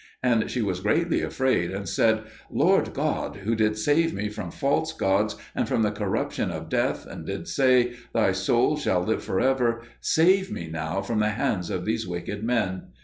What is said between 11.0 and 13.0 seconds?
from the hands of these wicked men!"